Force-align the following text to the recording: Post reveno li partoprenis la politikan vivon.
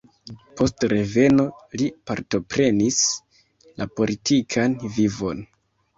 Post 0.59 0.85
reveno 0.93 1.45
li 1.81 1.89
partoprenis 2.11 3.03
la 3.83 3.89
politikan 4.01 4.79
vivon. 4.97 5.45